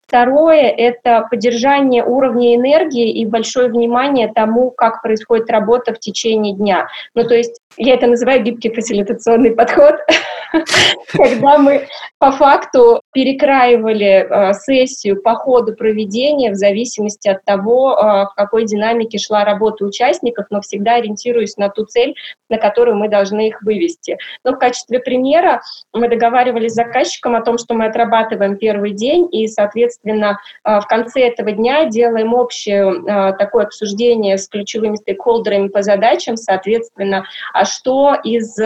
[0.07, 6.87] Второе– это поддержание уровня энергии и большое внимание тому, как происходит работа в течение дня.
[7.17, 9.97] Ну, то есть я это называю гибкий фасилитационный подход,
[11.13, 11.87] когда мы
[12.19, 18.65] по факту перекраивали э, сессию по ходу проведения в зависимости от того, э, в какой
[18.65, 22.15] динамике шла работа участников, но всегда ориентируясь на ту цель,
[22.49, 24.17] на которую мы должны их вывести.
[24.45, 25.61] Но в качестве примера
[25.93, 30.87] мы договаривались с заказчиком о том, что мы отрабатываем первый день, и, соответственно, э, в
[30.87, 38.15] конце этого дня делаем общее такое обсуждение с ключевыми стейкхолдерами по задачам, соответственно, а что
[38.23, 38.59] из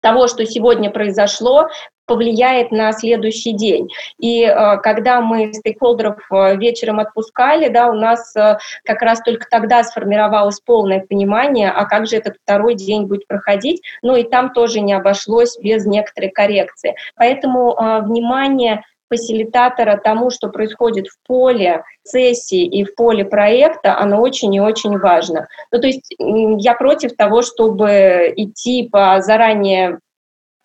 [0.00, 1.68] того, что сегодня произошло,
[2.08, 3.88] повлияет на следующий день.
[4.18, 9.46] И э, когда мы стейкхолдеров э, вечером отпускали, да, у нас э, как раз только
[9.48, 13.82] тогда сформировалось полное понимание, а как же этот второй день будет проходить.
[14.02, 16.96] Ну и там тоже не обошлось без некоторой коррекции.
[17.14, 24.54] Поэтому внимание фасилитатора тому, что происходит в поле сессии и в поле проекта, оно очень
[24.54, 25.48] и очень важно.
[25.72, 29.98] Ну, то есть я против того, чтобы идти по заранее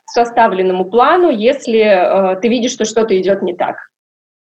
[0.05, 3.89] составленному плану, если э, ты видишь, что что-то идет не так.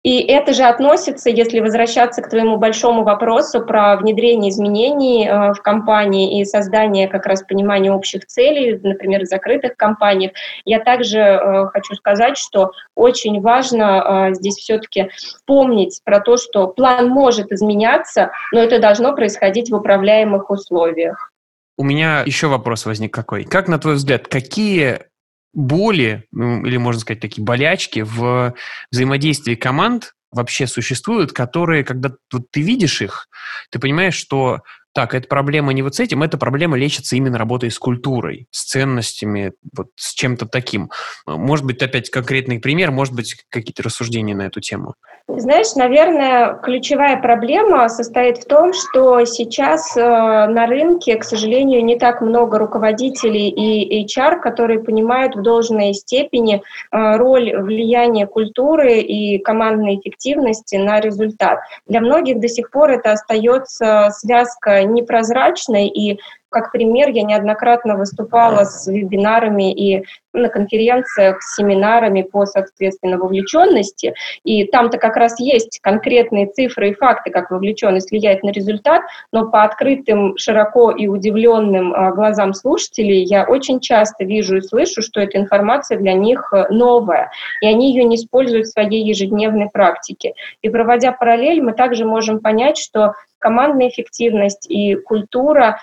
[0.02, 5.60] И это же относится, если возвращаться к твоему большому вопросу про внедрение изменений э, в
[5.60, 10.32] компании и создание как раз понимания общих целей, например, в закрытых компаниях.
[10.64, 15.10] Я также э, хочу сказать, что очень важно э, здесь все-таки
[15.44, 21.30] помнить про то, что план может изменяться, но это должно происходить в управляемых условиях.
[21.76, 23.44] у меня еще вопрос возник какой.
[23.44, 25.09] Как, на твой взгляд, какие
[25.52, 28.54] боли, ну, или, можно сказать, такие болячки в
[28.90, 33.28] взаимодействии команд вообще существуют, которые, когда вот ты видишь их,
[33.70, 34.60] ты понимаешь, что
[34.92, 38.64] так, эта проблема не вот с этим, эта проблема лечится именно работой с культурой, с
[38.64, 40.90] ценностями, вот с чем-то таким.
[41.26, 44.94] Может быть, опять конкретный пример, может быть, какие-то рассуждения на эту тему.
[45.28, 51.96] Знаешь, наверное, ключевая проблема состоит в том, что сейчас э, на рынке, к сожалению, не
[51.96, 59.38] так много руководителей и HR, которые понимают в должной степени э, роль влияния культуры и
[59.38, 61.60] командной эффективности на результат.
[61.86, 68.64] Для многих до сих пор это остается связка непрозрачной и как пример, я неоднократно выступала
[68.64, 74.14] с вебинарами и на конференциях, с семинарами по, соответственно, вовлеченности,
[74.44, 79.50] и там-то как раз есть конкретные цифры и факты, как вовлеченность влияет на результат, но
[79.50, 85.20] по открытым, широко и удивленным а, глазам слушателей я очень часто вижу и слышу, что
[85.20, 90.34] эта информация для них э, новая, и они ее не используют в своей ежедневной практике.
[90.62, 95.80] И проводя параллель, мы также можем понять, что командная эффективность и культура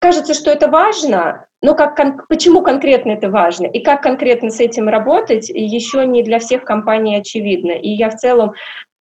[0.00, 4.60] кажется, что это важно, но как, кон, почему конкретно это важно и как конкретно с
[4.60, 7.72] этим работать, еще не для всех компаний очевидно.
[7.72, 8.52] И я в целом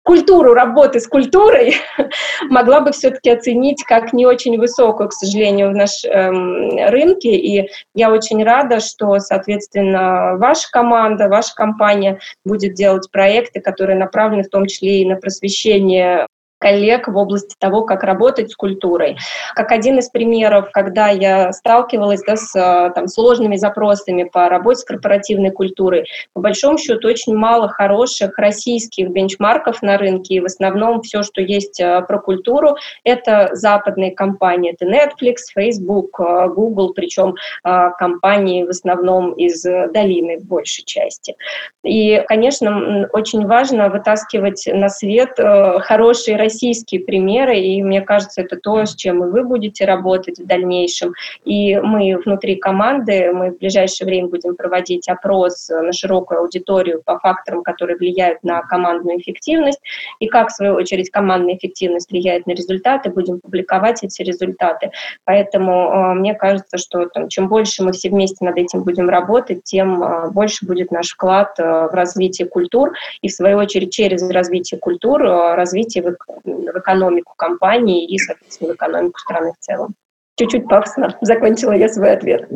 [0.04, 1.76] культуру работы с культурой
[2.50, 7.36] могла бы все-таки оценить как не очень высокую, к сожалению, в нашем эм, рынке.
[7.36, 14.44] И я очень рада, что, соответственно, ваша команда, ваша компания будет делать проекты, которые направлены
[14.44, 16.26] в том числе и на просвещение
[16.60, 19.18] коллег в области того, как работать с культурой.
[19.56, 24.82] Как один из примеров, когда я сталкивалась да, с э, там, сложными запросами по работе
[24.82, 30.46] с корпоративной культурой, по большому счету очень мало хороших российских бенчмарков на рынке, и в
[30.46, 36.94] основном все, что есть э, про культуру, это западные компании, это Netflix, Facebook, э, Google,
[36.94, 41.36] причем компании в основном из долины в большей части.
[41.84, 48.86] И, конечно, очень важно вытаскивать на свет хорошие российские примеры, и мне кажется, это то,
[48.86, 51.14] с чем и вы будете работать в дальнейшем.
[51.46, 57.20] И мы внутри команды, мы в ближайшее время будем проводить опрос на широкую аудиторию по
[57.20, 59.82] факторам, которые влияют на командную эффективность,
[60.20, 64.92] и как, в свою очередь, командная эффективность влияет на результаты, будем публиковать эти результаты.
[65.26, 69.64] Поэтому э, мне кажется, что там, чем больше мы все вместе над этим будем работать,
[69.64, 74.28] тем э, больше будет наш вклад э, в развитие культур, и, в свою очередь, через
[74.30, 79.96] развитие культур, развитие в экономику компании и, соответственно, в экономику страны в целом.
[80.38, 82.50] Чуть-чуть пафосно закончила я свой ответ.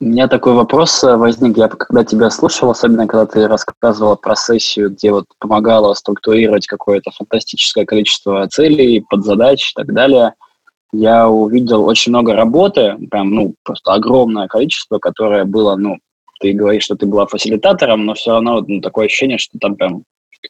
[0.00, 1.56] У меня такой вопрос э, возник.
[1.56, 7.10] Я когда тебя слушал, особенно когда ты рассказывала про сессию, где вот помогала структурировать какое-то
[7.10, 10.34] фантастическое количество целей, подзадач и так далее,
[10.92, 15.98] я увидел очень много работы, прям, ну, просто огромное количество, которое было, ну,
[16.40, 20.04] ты говоришь, что ты была фасилитатором, но все равно ну, такое ощущение, что там прям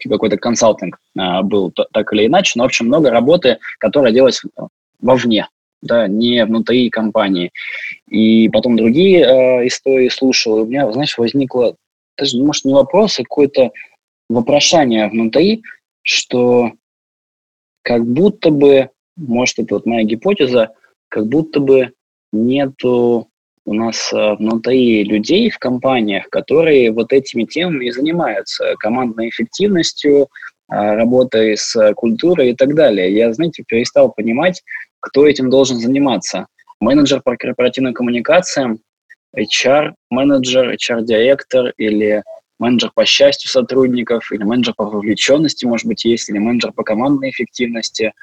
[0.08, 4.42] какой-то консалтинг а, был так или иначе, но, в общем, много работы, которая делалась
[5.00, 5.48] вовне,
[5.82, 7.52] да, не внутри компании.
[8.08, 11.76] И потом другие э, истории слушал, и у меня, знаешь, возникло,
[12.16, 13.70] даже, может, не вопрос, а какое-то
[14.28, 15.62] вопрошание внутри,
[16.02, 16.72] что
[17.82, 20.72] как будто бы, может, это вот моя гипотеза,
[21.08, 21.92] как будто бы
[22.32, 23.28] нету
[23.66, 30.22] у нас э, внутри людей в компаниях, которые вот этими темами и занимаются, командной эффективностью,
[30.22, 30.26] э,
[30.68, 33.12] работой с культурой и так далее.
[33.12, 34.62] Я, знаете, перестал понимать,
[35.00, 36.46] кто этим должен заниматься.
[36.80, 38.78] Менеджер по корпоративным коммуникациям,
[39.36, 42.22] HR-менеджер, HR-директор или
[42.58, 47.30] менеджер по счастью сотрудников, или менеджер по вовлеченности, может быть, есть, или менеджер по командной
[47.30, 48.12] эффективности–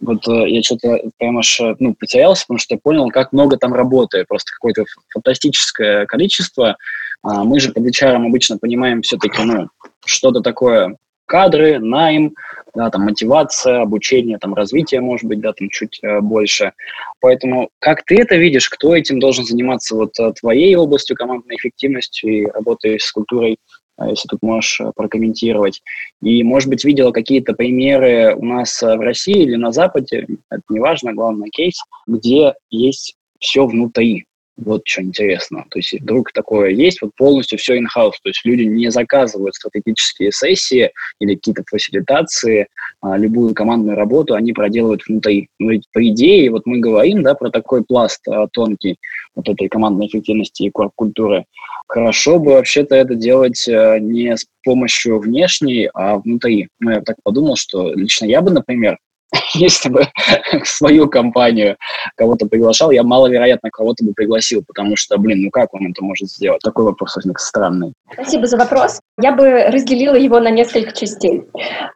[0.00, 3.56] вот э, я что-то прям аж э, ну, потерялся, потому что я понял, как много
[3.56, 6.76] там работы, просто какое-то фантастическое количество.
[7.22, 9.68] А мы же под HR обычно понимаем все-таки, ну,
[10.04, 10.96] что-то такое.
[11.26, 12.34] Кадры, найм,
[12.74, 16.72] да, там мотивация, обучение, там развитие, может быть, да, там чуть э, больше.
[17.20, 19.94] Поэтому как ты это видишь, кто этим должен заниматься?
[19.94, 23.58] Вот э, твоей областью командной эффективности и работой с культурой
[24.02, 25.82] если тут можешь э, прокомментировать.
[26.22, 30.62] И, может быть, видела какие-то примеры у нас э, в России или на Западе, это
[30.68, 34.26] не важно, главное кейс, где есть все внутри.
[34.56, 35.64] Вот что интересно.
[35.70, 38.14] То есть вдруг такое есть, вот полностью все in-house.
[38.22, 42.68] То есть люди не заказывают стратегические сессии или какие-то фасилитации,
[43.00, 45.48] а любую командную работу они проделывают внутри.
[45.58, 48.96] Ну, ведь по идее, вот мы говорим да, про такой пласт а, тонкий
[49.34, 51.44] вот этой командной эффективности и культуры.
[51.88, 56.68] Хорошо бы вообще-то это делать а, не с помощью внешней, а внутри.
[56.78, 58.98] Ну, я так подумал, что лично я бы, например,
[59.54, 60.06] если бы
[60.64, 61.76] свою компанию
[62.16, 66.28] кого-то приглашал, я маловероятно кого-то бы пригласил, потому что, блин, ну как он это может
[66.28, 66.60] сделать?
[66.62, 67.92] Такой вопрос возник странный.
[68.12, 69.00] Спасибо за вопрос.
[69.20, 71.44] Я бы разделила его на несколько частей.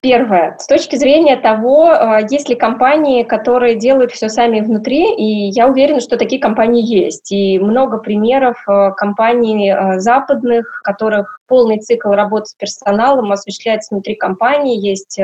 [0.03, 0.57] Первое.
[0.59, 5.69] С точки зрения того, э, есть ли компании, которые делают все сами внутри, и я
[5.69, 7.31] уверена, что такие компании есть.
[7.33, 14.14] И много примеров э, компаний э, западных, которых полный цикл работы с персоналом осуществляется внутри
[14.14, 14.78] компании.
[14.78, 15.18] Есть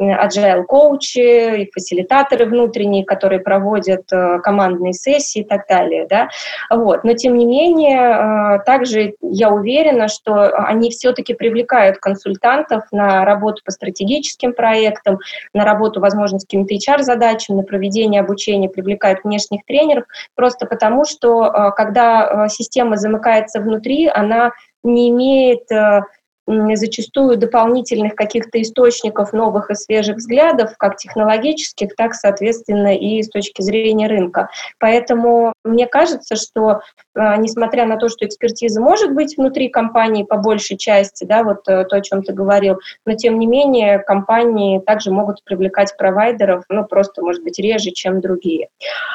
[0.00, 4.10] agile коучи и фасилитаторы внутренние, которые проводят
[4.42, 6.06] командные сессии и так далее.
[6.08, 6.28] Да?
[6.70, 7.04] Вот.
[7.04, 13.70] Но тем не менее, также я уверена, что они все-таки привлекают консультантов на работу по
[13.70, 15.18] стратегическим проектам,
[15.52, 20.04] на работу, возможно, с какими-то HR-задачами, на проведение обучения, привлекают внешних тренеров,
[20.34, 24.52] просто потому что, э, когда э, система замыкается внутри, она
[24.86, 26.02] не имеет э,
[26.46, 33.62] зачастую дополнительных каких-то источников новых и свежих взглядов, как технологических, так, соответственно, и с точки
[33.62, 34.48] зрения рынка.
[34.78, 36.80] Поэтому мне кажется, что
[37.14, 41.66] а, несмотря на то, что экспертиза может быть внутри компании по большей части, да, вот
[41.68, 46.64] э, то, о чем ты говорил, но тем не менее компании также могут привлекать провайдеров,
[46.68, 48.68] ну, просто, может быть, реже, чем другие.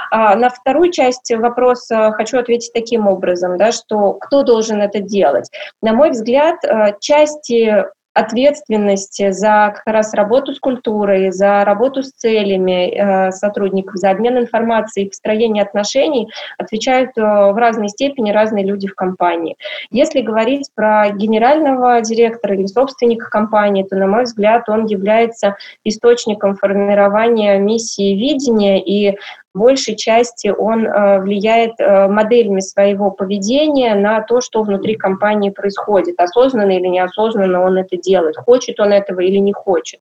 [0.09, 5.49] А на вторую часть вопроса хочу ответить таким образом, да, что кто должен это делать?
[5.81, 12.11] На мой взгляд, э, части ответственности за как раз работу с культурой, за работу с
[12.11, 18.89] целями э, сотрудников, за обмен информацией, построение отношений отвечают э, в разной степени разные люди
[18.89, 19.55] в компании.
[19.91, 25.55] Если говорить про генерального директора или собственника компании, то, на мой взгляд, он является
[25.85, 29.17] источником формирования миссии видения и
[29.53, 36.19] большей части он э, влияет э, моделями своего поведения на то, что внутри компании происходит.
[36.19, 39.99] Осознанно или неосознанно он это делает, хочет он этого или не хочет.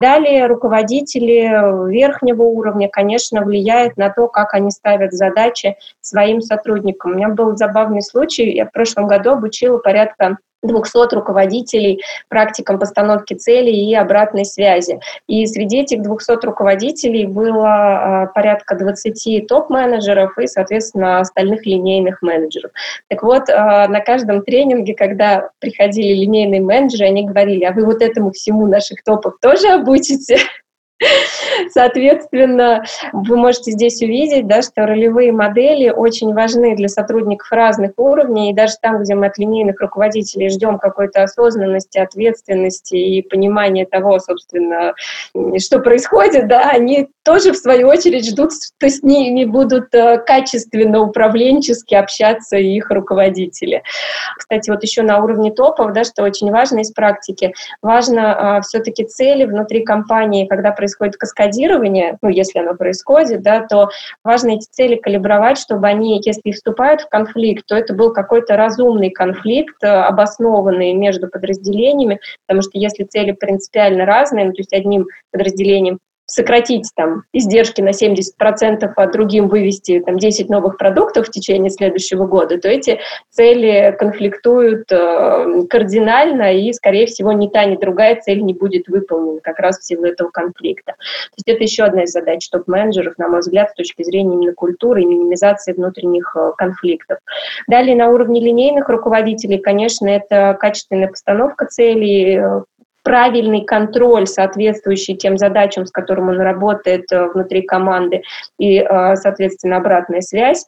[0.00, 7.12] Далее руководители верхнего уровня, конечно, влияют на то, как они ставят задачи своим сотрудникам.
[7.12, 13.34] У меня был забавный случай, я в прошлом году обучила порядка 200 руководителей практикам постановки
[13.34, 15.00] целей и обратной связи.
[15.26, 22.72] И среди этих 200 руководителей было э, порядка 20 топ-менеджеров и, соответственно, остальных линейных менеджеров.
[23.08, 28.02] Так вот, э, на каждом тренинге, когда приходили линейные менеджеры, они говорили, а вы вот
[28.02, 30.38] этому всему наших топов тоже обучите?
[31.70, 38.50] Соответственно, вы можете здесь увидеть, да, что ролевые модели очень важны для сотрудников разных уровней,
[38.50, 44.18] и даже там, где мы от линейных руководителей ждем какой-то осознанности, ответственности и понимания того,
[44.18, 44.94] собственно,
[45.58, 51.00] что происходит, да, они тоже, в свою очередь, ждут, что с ними будут э, качественно
[51.00, 53.82] управленчески общаться их руководители.
[54.36, 59.04] Кстати, вот еще на уровне топов, да, что очень важно из практики, важно а, все-таки
[59.04, 63.90] цели внутри компании, когда происходит происходит каскадирование, ну, если оно происходит, да, то
[64.24, 69.10] важно эти цели калибровать, чтобы они, если вступают в конфликт, то это был какой-то разумный
[69.10, 75.06] конфликт, э, обоснованный между подразделениями, потому что если цели принципиально разные, ну, то есть одним
[75.30, 75.98] подразделением
[76.28, 82.26] сократить там издержки на 70%, а другим вывести там 10 новых продуктов в течение следующего
[82.26, 83.00] года, то эти
[83.30, 89.40] цели конфликтуют э, кардинально, и, скорее всего, ни та, ни другая цель не будет выполнена
[89.40, 90.92] как раз в силу этого конфликта.
[90.92, 94.52] То есть это еще одна из задач топ-менеджеров, на мой взгляд, с точки зрения именно
[94.52, 97.18] культуры и минимизации внутренних э, конфликтов.
[97.68, 102.62] Далее на уровне линейных руководителей, конечно, это качественная постановка целей, э,
[103.08, 108.20] правильный контроль, соответствующий тем задачам, с которым он работает э, внутри команды,
[108.58, 110.66] и, э, соответственно, обратная связь.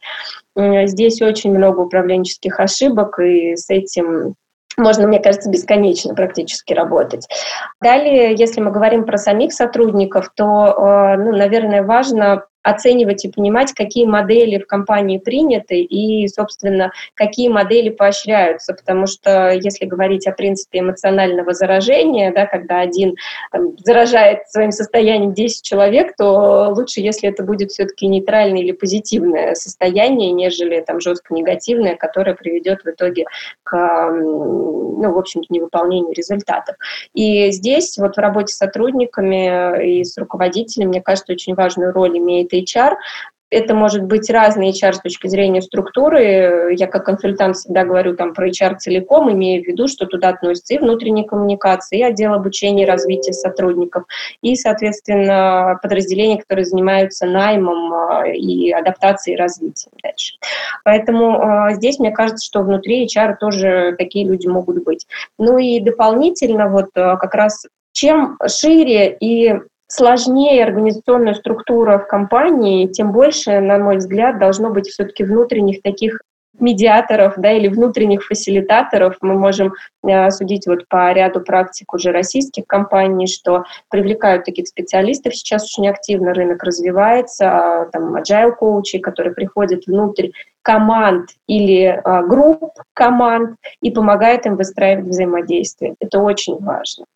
[0.56, 4.36] Здесь очень много управленческих ошибок, и с этим
[4.78, 7.28] можно, мне кажется, бесконечно практически работать.
[7.82, 13.72] Далее, если мы говорим про самих сотрудников, то, э, ну, наверное, важно оценивать и понимать,
[13.72, 20.32] какие модели в компании приняты и, собственно, какие модели поощряются, потому что если говорить о
[20.32, 23.16] принципе эмоционального заражения, да, когда один
[23.50, 29.54] там, заражает своим состоянием 10 человек, то лучше, если это будет все-таки нейтральное или позитивное
[29.54, 33.24] состояние, нежели там жестко негативное, которое приведет в итоге
[33.62, 33.76] к,
[34.10, 36.76] ну, в общем-то, невыполнению результатов.
[37.14, 42.18] И здесь вот в работе с сотрудниками и с руководителями, мне кажется, очень важную роль
[42.18, 42.96] имеет это HR.
[43.50, 46.72] Это может быть разный HR с точки зрения структуры.
[46.78, 50.74] Я как консультант всегда говорю там про HR целиком, имея в виду, что туда относятся
[50.74, 54.04] и внутренние коммуникации, и отдел обучения и развития сотрудников,
[54.40, 60.36] и, соответственно, подразделения, которые занимаются наймом а, и адаптацией и развитием дальше.
[60.84, 65.08] Поэтому а, здесь мне кажется, что внутри HR тоже такие люди могут быть.
[65.38, 69.56] Ну и дополнительно вот а, как раз чем шире и
[69.90, 76.20] сложнее организационная структура в компании, тем больше, на мой взгляд, должно быть все-таки внутренних таких
[76.58, 79.16] медиаторов да, или внутренних фасилитаторов.
[79.20, 79.74] Мы можем
[80.06, 85.34] э, судить вот по ряду практик уже российских компаний, что привлекают таких специалистов.
[85.34, 87.50] Сейчас очень активно рынок развивается.
[87.50, 90.30] А, там agile коучи, которые приходят внутрь
[90.62, 95.94] команд или э, групп команд и помогают им выстраивать взаимодействие.
[95.98, 97.06] Это очень важно.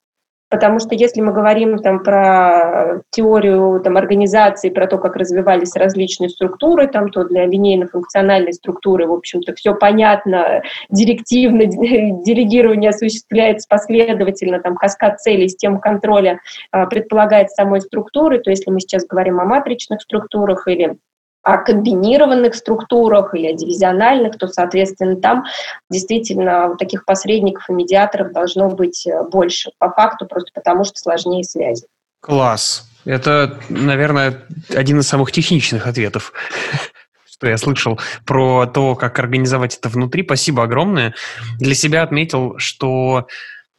[0.55, 6.29] Потому что если мы говорим там, про теорию там, организации, про то, как развивались различные
[6.31, 14.77] структуры, там, то для линейно-функциональной структуры, в общем-то, все понятно, директивно, делегирование осуществляется последовательно, там,
[14.77, 16.39] каскад целей, система контроля
[16.71, 20.99] а, предполагает самой структуры, то если мы сейчас говорим о матричных структурах или
[21.45, 25.45] о комбинированных структурах или о дивизиональных, то, соответственно, там
[25.91, 29.71] действительно таких посредников и медиаторов должно быть э, больше.
[29.79, 31.87] По факту просто потому, что сложнее связи.
[32.21, 32.89] Класс.
[33.05, 34.43] Это, наверное,
[34.75, 36.33] один из самых техничных ответов
[37.31, 40.23] что я слышал про то, как организовать это внутри.
[40.23, 41.15] Спасибо огромное.
[41.59, 43.27] Для себя отметил, что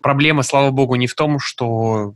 [0.04, 2.14] проблема, слава богу, не в том, что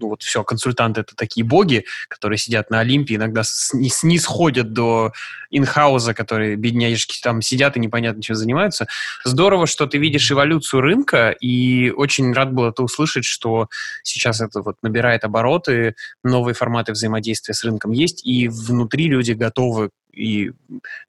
[0.00, 5.12] ну вот все, консультанты это такие боги, которые сидят на Олимпе, иногда снисходят до
[5.50, 8.86] инхауза, которые бедняжки там сидят и непонятно чем занимаются.
[9.24, 13.68] Здорово, что ты видишь эволюцию рынка, и очень рад был это услышать, что
[14.02, 15.94] сейчас это вот набирает обороты,
[16.24, 20.52] новые форматы взаимодействия с рынком есть, и внутри люди готовы и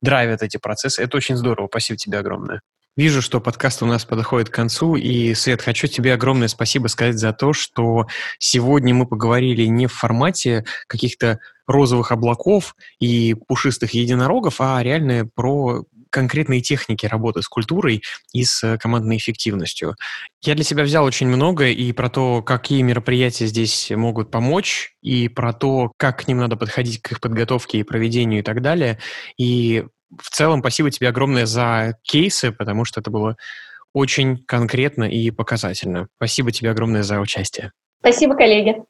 [0.01, 1.01] драйвят эти процессы.
[1.01, 1.67] Это очень здорово.
[1.67, 2.61] Спасибо тебе огромное.
[2.97, 7.17] Вижу, что подкаст у нас подходит к концу, и, Свет, хочу тебе огромное спасибо сказать
[7.17, 14.59] за то, что сегодня мы поговорили не в формате каких-то розовых облаков и пушистых единорогов,
[14.59, 19.95] а реально про конкретные техники работы с культурой и с командной эффективностью.
[20.43, 25.29] Я для себя взял очень много и про то, какие мероприятия здесь могут помочь, и
[25.29, 28.99] про то, как к ним надо подходить к их подготовке и проведению и так далее.
[29.37, 29.85] И
[30.19, 33.37] в целом, спасибо тебе огромное за кейсы, потому что это было
[33.93, 36.07] очень конкретно и показательно.
[36.17, 37.71] Спасибо тебе огромное за участие.
[38.01, 38.75] Спасибо, коллеги.